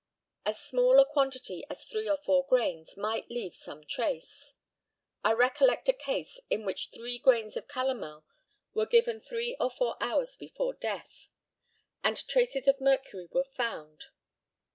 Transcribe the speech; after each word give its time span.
As 0.47 0.59
small 0.59 0.99
a 0.99 1.05
quantity 1.05 1.63
as 1.69 1.85
three 1.85 2.09
or 2.09 2.17
four 2.17 2.43
grains 2.47 2.97
might 2.97 3.29
leave 3.29 3.53
some 3.53 3.83
trace. 3.85 4.55
I 5.23 5.31
recollect 5.31 5.87
a 5.89 5.93
case 5.93 6.39
in 6.49 6.65
which 6.65 6.87
three 6.89 7.19
grains 7.19 7.55
of 7.55 7.67
calomel 7.67 8.25
were 8.73 8.87
given 8.87 9.19
three 9.19 9.55
or 9.59 9.69
four 9.69 9.97
hours 10.01 10.35
before 10.35 10.73
death, 10.73 11.29
and 12.03 12.17
traces 12.27 12.67
of 12.67 12.81
mercury 12.81 13.29
were 13.31 13.43
found. 13.43 14.05